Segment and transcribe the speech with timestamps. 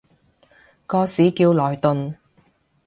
[0.87, 2.15] 個市叫萊頓